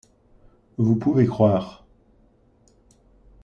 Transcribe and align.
Vous 0.79 0.95
pouvez 0.95 1.27
croire. 1.27 1.85